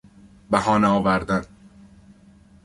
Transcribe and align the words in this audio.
بهانه 0.49 0.87
آوردن 0.89 1.45